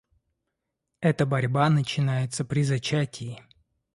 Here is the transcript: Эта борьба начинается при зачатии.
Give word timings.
Эта 0.99 1.27
борьба 1.27 1.69
начинается 1.69 2.43
при 2.43 2.63
зачатии. 2.63 3.39